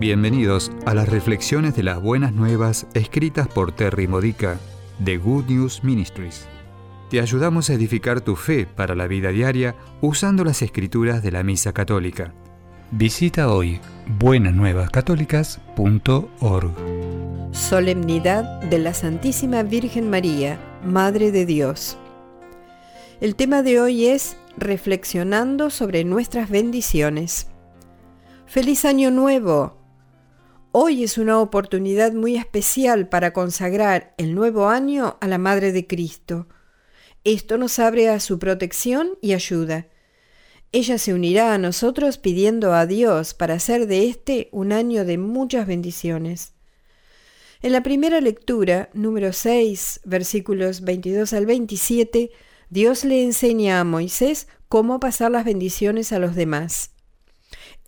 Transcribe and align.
Bienvenidos 0.00 0.70
a 0.86 0.94
las 0.94 1.08
reflexiones 1.08 1.74
de 1.74 1.82
las 1.82 2.00
buenas 2.00 2.32
nuevas 2.32 2.86
escritas 2.94 3.48
por 3.48 3.72
Terry 3.72 4.06
Modica 4.06 4.60
de 5.00 5.16
Good 5.16 5.46
News 5.46 5.82
Ministries. 5.82 6.46
Te 7.10 7.20
ayudamos 7.20 7.68
a 7.68 7.74
edificar 7.74 8.20
tu 8.20 8.36
fe 8.36 8.64
para 8.64 8.94
la 8.94 9.08
vida 9.08 9.30
diaria 9.30 9.74
usando 10.00 10.44
las 10.44 10.62
escrituras 10.62 11.20
de 11.20 11.32
la 11.32 11.42
Misa 11.42 11.72
Católica. 11.72 12.32
Visita 12.92 13.52
hoy 13.52 13.80
buenasnuevascatólicas.org. 14.20 16.70
Solemnidad 17.50 18.60
de 18.62 18.78
la 18.78 18.94
Santísima 18.94 19.64
Virgen 19.64 20.10
María, 20.10 20.60
Madre 20.84 21.32
de 21.32 21.44
Dios. 21.44 21.98
El 23.20 23.34
tema 23.34 23.64
de 23.64 23.80
hoy 23.80 24.06
es 24.06 24.36
Reflexionando 24.56 25.70
sobre 25.70 26.04
nuestras 26.04 26.50
bendiciones. 26.50 27.48
¡Feliz 28.46 28.84
Año 28.84 29.10
Nuevo! 29.10 29.77
Hoy 30.80 31.02
es 31.02 31.18
una 31.18 31.40
oportunidad 31.40 32.12
muy 32.12 32.36
especial 32.36 33.08
para 33.08 33.32
consagrar 33.32 34.14
el 34.16 34.36
nuevo 34.36 34.68
año 34.68 35.18
a 35.20 35.26
la 35.26 35.36
Madre 35.36 35.72
de 35.72 35.88
Cristo. 35.88 36.46
Esto 37.24 37.58
nos 37.58 37.80
abre 37.80 38.08
a 38.10 38.20
su 38.20 38.38
protección 38.38 39.18
y 39.20 39.32
ayuda. 39.32 39.88
Ella 40.70 40.98
se 40.98 41.14
unirá 41.14 41.52
a 41.52 41.58
nosotros 41.58 42.16
pidiendo 42.18 42.74
a 42.74 42.86
Dios 42.86 43.34
para 43.34 43.54
hacer 43.54 43.88
de 43.88 44.06
este 44.06 44.50
un 44.52 44.70
año 44.70 45.04
de 45.04 45.18
muchas 45.18 45.66
bendiciones. 45.66 46.52
En 47.60 47.72
la 47.72 47.82
primera 47.82 48.20
lectura, 48.20 48.88
número 48.94 49.32
6, 49.32 50.02
versículos 50.04 50.82
22 50.82 51.32
al 51.32 51.44
27, 51.44 52.30
Dios 52.70 53.04
le 53.04 53.24
enseña 53.24 53.80
a 53.80 53.84
Moisés 53.84 54.46
cómo 54.68 55.00
pasar 55.00 55.32
las 55.32 55.44
bendiciones 55.44 56.12
a 56.12 56.20
los 56.20 56.36
demás. 56.36 56.92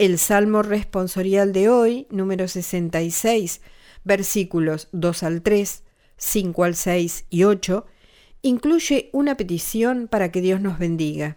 El 0.00 0.18
Salmo 0.18 0.62
responsorial 0.62 1.52
de 1.52 1.68
hoy, 1.68 2.06
número 2.08 2.48
66, 2.48 3.60
versículos 4.02 4.88
2 4.92 5.22
al 5.24 5.42
3, 5.42 5.82
5 6.16 6.64
al 6.64 6.74
6 6.74 7.26
y 7.28 7.44
8, 7.44 7.84
incluye 8.40 9.10
una 9.12 9.36
petición 9.36 10.08
para 10.08 10.32
que 10.32 10.40
Dios 10.40 10.62
nos 10.62 10.78
bendiga. 10.78 11.36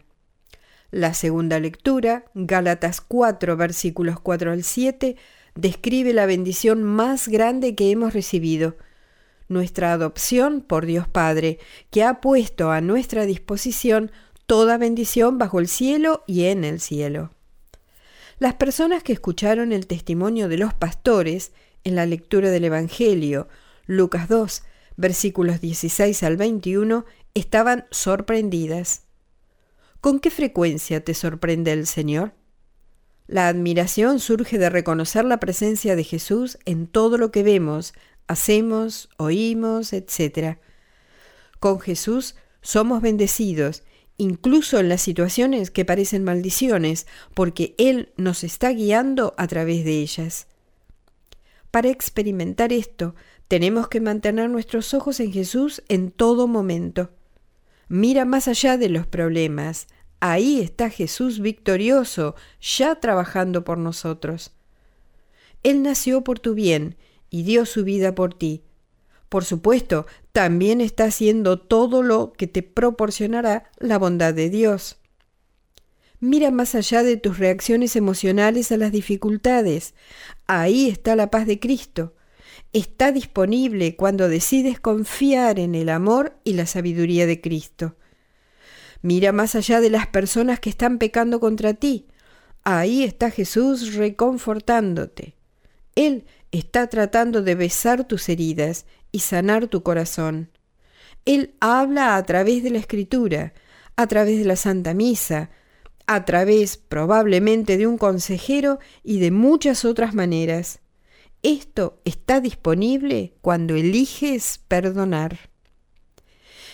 La 0.92 1.14
segunda 1.14 1.60
lectura, 1.60 2.24
Gálatas 2.36 3.02
4, 3.02 3.58
versículos 3.58 4.22
4 4.22 4.54
al 4.54 4.64
7, 4.64 5.18
describe 5.56 6.14
la 6.14 6.26
bendición 6.26 6.84
más 6.84 7.28
grande 7.28 7.76
que 7.76 7.92
hemos 7.92 8.14
recibido, 8.14 8.78
nuestra 9.50 9.92
adopción 9.92 10.62
por 10.62 10.86
Dios 10.86 11.10
Padre, 11.10 11.60
que 11.92 12.06
ha 12.06 12.22
puesto 12.22 12.72
a 12.72 12.80
nuestra 12.80 13.26
disposición 13.26 14.10
toda 14.46 14.78
bendición 14.78 15.38
bajo 15.38 15.60
el 15.60 15.68
cielo 15.68 16.24
y 16.28 16.46
en 16.46 16.64
el 16.64 16.80
cielo. 16.80 17.34
Las 18.44 18.56
personas 18.56 19.04
que 19.04 19.14
escucharon 19.14 19.72
el 19.72 19.88
testimonio 19.88 20.50
de 20.50 20.58
los 20.58 20.74
pastores 20.74 21.54
en 21.86 21.96
la 21.96 22.06
lectura 22.06 22.52
del 22.52 22.66
Evangelio, 22.66 23.48
Lucas 23.86 24.28
2, 24.28 24.64
versículos 24.98 25.62
16 25.62 26.24
al 26.24 26.36
21, 26.36 27.06
estaban 27.36 27.86
sorprendidas. 27.90 29.04
¿Con 30.02 30.20
qué 30.20 30.30
frecuencia 30.30 31.02
te 31.02 31.14
sorprende 31.14 31.72
el 31.72 31.88
Señor? 31.88 32.34
La 33.28 33.48
admiración 33.48 34.20
surge 34.20 34.58
de 34.58 34.70
reconocer 34.70 35.24
la 35.24 35.40
presencia 35.40 35.96
de 35.96 36.04
Jesús 36.04 36.58
en 36.66 36.88
todo 36.88 37.18
lo 37.18 37.32
que 37.32 37.44
vemos, 37.44 37.94
hacemos, 38.28 39.08
oímos, 39.16 39.94
etc. 39.94 40.58
Con 41.62 41.80
Jesús 41.80 42.36
somos 42.62 43.02
bendecidos 43.02 43.84
incluso 44.18 44.80
en 44.80 44.90
las 44.90 45.02
situaciones 45.02 45.72
que 45.72 45.86
parecen 45.86 46.24
maldiciones, 46.24 47.08
porque 47.34 47.76
Él 47.78 48.12
nos 48.18 48.44
está 48.44 48.70
guiando 48.70 49.34
a 49.38 49.48
través 49.48 49.84
de 49.86 50.00
ellas. 50.00 50.48
Para 51.72 51.90
experimentar 51.90 52.72
esto, 52.72 53.16
tenemos 53.48 53.88
que 53.88 54.02
mantener 54.02 54.50
nuestros 54.50 54.94
ojos 54.94 55.20
en 55.20 55.32
Jesús 55.32 55.84
en 55.88 56.12
todo 56.12 56.48
momento. 56.48 57.10
Mira 57.88 58.26
más 58.26 58.48
allá 58.48 58.78
de 58.78 58.90
los 58.90 59.08
problemas. 59.08 59.88
Ahí 60.20 60.62
está 60.62 60.90
Jesús 60.90 61.40
victorioso, 61.40 62.36
ya 62.62 62.96
trabajando 62.96 63.64
por 63.64 63.78
nosotros. 63.78 64.54
Él 65.64 65.82
nació 65.82 66.24
por 66.24 66.40
tu 66.40 66.54
bien 66.54 66.98
y 67.30 67.44
dio 67.44 67.66
su 67.66 67.84
vida 67.84 68.16
por 68.16 68.34
ti. 68.34 68.64
Por 69.30 69.46
supuesto, 69.46 70.06
también 70.34 70.82
está 70.82 71.06
haciendo 71.06 71.60
todo 71.60 72.02
lo 72.02 72.34
que 72.34 72.48
te 72.48 72.64
proporcionará 72.64 73.72
la 73.78 74.00
bondad 74.00 74.34
de 74.34 74.50
Dios. 74.50 74.98
Mira 76.20 76.52
más 76.52 76.74
allá 76.74 77.04
de 77.04 77.18
tus 77.18 77.38
reacciones 77.38 77.96
emocionales 77.96 78.72
a 78.72 78.78
las 78.78 78.92
dificultades. 78.92 79.94
Ahí 80.48 80.90
está 80.90 81.16
la 81.16 81.30
paz 81.30 81.46
de 81.46 81.60
Cristo. 81.60 82.16
Está 82.72 83.12
disponible 83.12 83.96
cuando 83.96 84.28
decides 84.28 84.80
confiar 84.80 85.60
en 85.60 85.76
el 85.76 85.90
amor 85.90 86.36
y 86.44 86.54
la 86.54 86.66
sabiduría 86.66 87.28
de 87.28 87.40
Cristo. 87.40 87.96
Mira 89.04 89.34
más 89.34 89.54
allá 89.54 89.82
de 89.82 89.92
las 89.92 90.08
personas 90.08 90.60
que 90.60 90.70
están 90.72 90.98
pecando 90.98 91.40
contra 91.40 91.76
ti. 91.76 92.08
Ahí 92.64 93.04
está 93.04 93.30
Jesús 93.30 93.94
reconfortándote. 93.94 95.36
Él 95.96 96.26
está 96.52 96.88
tratando 96.88 97.44
de 97.44 97.54
besar 97.54 98.08
tus 98.08 98.30
heridas 98.30 98.86
y 99.14 99.20
sanar 99.20 99.68
tu 99.68 99.84
corazón. 99.84 100.50
Él 101.24 101.56
habla 101.62 102.18
a 102.18 102.24
través 102.24 102.64
de 102.64 102.72
la 102.72 102.80
escritura, 102.80 103.54
a 103.96 104.08
través 104.08 104.40
de 104.40 104.46
la 104.46 104.58
Santa 104.58 104.94
Misa, 104.94 105.52
a 106.06 106.26
través 106.26 106.76
probablemente 106.76 107.78
de 107.78 107.88
un 107.88 107.98
consejero 107.98 108.80
y 109.04 109.20
de 109.20 109.32
muchas 109.32 109.86
otras 109.86 110.14
maneras. 110.14 110.82
Esto 111.44 112.02
está 112.04 112.42
disponible 112.42 113.36
cuando 113.42 113.76
eliges 113.76 114.60
perdonar. 114.68 115.50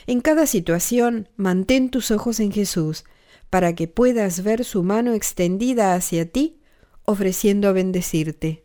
En 0.07 0.21
cada 0.21 0.47
situación, 0.47 1.29
mantén 1.35 1.89
tus 1.91 2.09
ojos 2.09 2.39
en 2.39 2.51
Jesús 2.51 3.03
para 3.50 3.73
que 3.73 3.88
puedas 3.88 4.44
ver 4.44 4.63
su 4.63 4.81
mano 4.83 5.13
extendida 5.13 5.94
hacia 5.94 6.31
ti, 6.31 6.61
ofreciendo 7.03 7.73
bendecirte. 7.73 8.63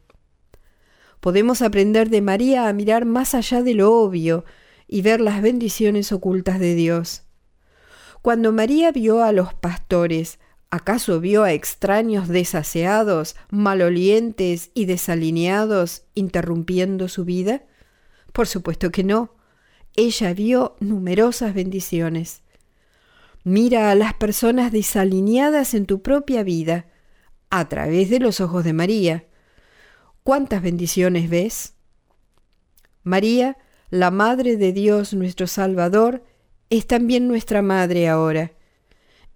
Podemos 1.25 1.63
aprender 1.63 2.11
de 2.11 2.21
María 2.21 2.69
a 2.69 2.73
mirar 2.75 3.07
más 3.07 3.35
allá 3.35 3.63
de 3.63 3.73
lo 3.73 3.95
obvio 3.95 4.45
y 4.87 5.01
ver 5.01 5.23
las 5.23 5.41
bendiciones 5.41 6.13
ocultas 6.13 6.61
de 6.61 6.75
Dios. 6.75 7.23
Cuando 8.21 8.53
María 8.53 8.93
vio 8.93 9.23
a 9.25 9.33
los 9.33 9.55
pastores, 9.55 10.39
¿acaso 10.69 11.21
vio 11.21 11.43
a 11.43 11.55
extraños 11.55 12.29
desaseados, 12.29 13.37
malolientes 13.49 14.71
y 14.75 14.85
desalineados 14.85 16.03
interrumpiendo 16.15 17.09
su 17.09 17.25
vida? 17.25 17.63
Por 18.35 18.47
supuesto 18.47 18.91
que 18.91 19.03
no. 19.03 19.31
Ella 19.97 20.35
vio 20.35 20.77
numerosas 20.79 21.55
bendiciones. 21.55 22.43
Mira 23.45 23.91
a 23.91 23.95
las 23.95 24.13
personas 24.13 24.73
desalineadas 24.73 25.73
en 25.73 25.87
tu 25.87 26.03
propia 26.03 26.43
vida 26.43 26.85
a 27.49 27.67
través 27.71 28.11
de 28.11 28.21
los 28.21 28.43
ojos 28.43 28.63
de 28.63 28.75
María. 28.75 29.25
¿Cuántas 30.27 30.63
bendiciones 30.63 31.29
ves? 31.29 31.75
María, 33.03 33.59
la 33.91 34.11
Madre 34.11 34.57
de 34.57 34.73
Dios 34.73 35.13
nuestro 35.13 35.47
Salvador, 35.47 36.25
es 36.71 36.87
también 36.87 37.29
nuestra 37.29 37.61
Madre 37.61 38.09
ahora. 38.09 38.53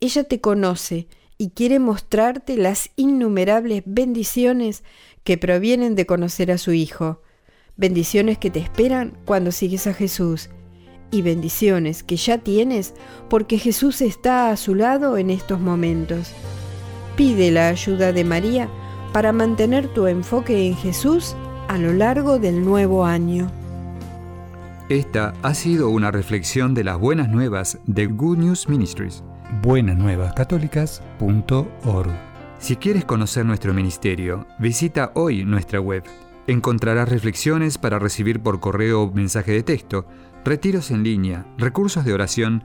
Ella 0.01 0.25
te 0.25 0.41
conoce 0.41 1.07
y 1.37 1.51
quiere 1.51 1.79
mostrarte 1.79 2.57
las 2.57 2.89
innumerables 2.97 3.83
bendiciones 3.85 4.83
que 5.25 5.37
provienen 5.37 5.95
de 5.95 6.07
conocer 6.07 6.51
a 6.51 6.57
su 6.57 6.73
Hijo, 6.73 7.21
bendiciones 7.77 8.39
que 8.39 8.49
te 8.49 8.61
esperan 8.61 9.19
cuando 9.27 9.53
sigues 9.53 9.87
a 9.89 9.93
Jesús 9.93 10.49
y 11.11 11.21
bendiciones 11.21 12.03
que 12.03 12.17
ya 12.17 12.39
tienes 12.39 12.95
porque 13.29 13.59
Jesús 13.59 14.01
está 14.01 14.51
a 14.51 14.57
su 14.57 14.75
lado 14.75 15.19
en 15.19 15.29
estos 15.29 15.61
momentos. 15.61 16.33
Pide 17.15 17.51
la 17.51 17.69
ayuda 17.69 18.15
de 18.15 18.25
María 18.25 18.71
para 19.13 19.33
mantener 19.33 19.89
tu 19.89 20.07
enfoque 20.07 20.67
en 20.67 20.77
Jesús 20.77 21.37
a 21.69 21.79
lo 21.79 21.93
largo 21.93 22.39
del 22.39 22.65
nuevo 22.65 23.05
año. 23.05 23.51
Esta 24.89 25.35
ha 25.43 25.53
sido 25.53 25.91
una 25.91 26.11
reflexión 26.11 26.73
de 26.75 26.85
las 26.85 26.99
buenas 26.99 27.29
nuevas 27.29 27.79
de 27.87 28.07
Good 28.07 28.39
News 28.39 28.67
Ministries. 28.69 29.23
Buenasnuevascatólicas.org 29.63 32.11
Si 32.59 32.77
quieres 32.77 33.05
conocer 33.05 33.45
nuestro 33.45 33.75
ministerio, 33.75 34.47
visita 34.59 35.13
hoy 35.15 35.45
nuestra 35.45 35.79
web. 35.81 36.05
Encontrarás 36.47 37.11
reflexiones 37.11 37.77
para 37.77 37.99
recibir 37.99 38.41
por 38.41 38.61
correo 38.61 39.03
o 39.03 39.13
mensaje 39.13 39.53
de 39.53 39.63
texto, 39.63 40.07
retiros 40.43 40.91
en 40.91 41.03
línea, 41.03 41.45
recursos 41.59 42.07
de 42.07 42.15
oración 42.15 42.65